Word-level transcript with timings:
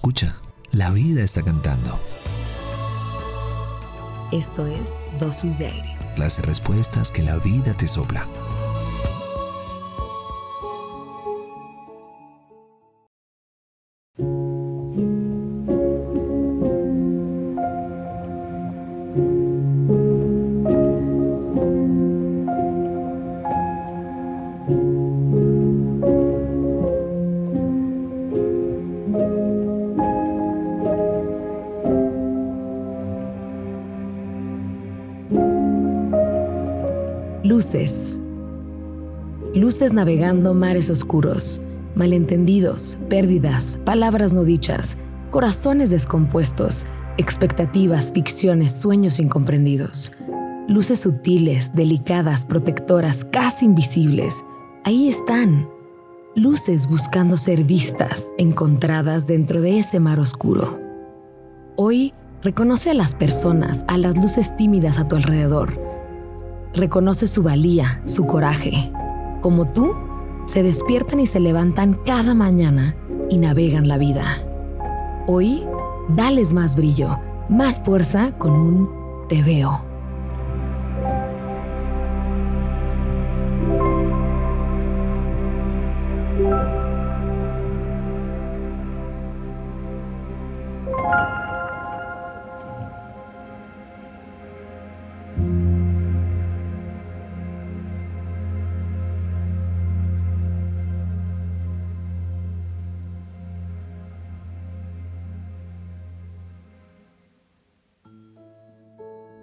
Escucha, 0.00 0.34
la 0.72 0.90
vida 0.92 1.22
está 1.22 1.42
cantando. 1.42 2.00
Esto 4.32 4.66
es 4.66 4.92
Dosis 5.20 5.58
de 5.58 5.66
Aire. 5.66 5.94
Las 6.16 6.40
respuestas 6.40 7.10
que 7.10 7.22
la 7.22 7.36
vida 7.36 7.74
te 7.74 7.86
sopla. 7.86 8.26
Luces. 37.50 38.20
Luces 39.56 39.92
navegando 39.92 40.54
mares 40.54 40.88
oscuros, 40.88 41.60
malentendidos, 41.96 42.96
pérdidas, 43.08 43.76
palabras 43.84 44.32
no 44.32 44.44
dichas, 44.44 44.96
corazones 45.32 45.90
descompuestos, 45.90 46.86
expectativas, 47.18 48.12
ficciones, 48.12 48.70
sueños 48.70 49.18
incomprendidos. 49.18 50.12
Luces 50.68 51.00
sutiles, 51.00 51.74
delicadas, 51.74 52.44
protectoras, 52.44 53.26
casi 53.32 53.66
invisibles. 53.66 54.44
Ahí 54.84 55.08
están. 55.08 55.68
Luces 56.36 56.86
buscando 56.86 57.36
ser 57.36 57.64
vistas, 57.64 58.28
encontradas 58.38 59.26
dentro 59.26 59.60
de 59.60 59.80
ese 59.80 59.98
mar 59.98 60.20
oscuro. 60.20 60.78
Hoy 61.74 62.14
reconoce 62.44 62.90
a 62.90 62.94
las 62.94 63.16
personas, 63.16 63.84
a 63.88 63.98
las 63.98 64.16
luces 64.16 64.56
tímidas 64.56 65.00
a 65.00 65.08
tu 65.08 65.16
alrededor 65.16 65.89
reconoce 66.74 67.26
su 67.26 67.42
valía, 67.42 68.02
su 68.04 68.26
coraje. 68.26 68.92
Como 69.40 69.68
tú, 69.72 69.94
se 70.46 70.62
despiertan 70.62 71.20
y 71.20 71.26
se 71.26 71.40
levantan 71.40 71.94
cada 72.04 72.34
mañana 72.34 72.96
y 73.28 73.38
navegan 73.38 73.88
la 73.88 73.98
vida. 73.98 74.24
Hoy, 75.26 75.64
dales 76.16 76.52
más 76.52 76.76
brillo, 76.76 77.18
más 77.48 77.80
fuerza 77.82 78.36
con 78.38 78.52
un 78.52 78.90
te 79.28 79.42
veo. 79.42 79.90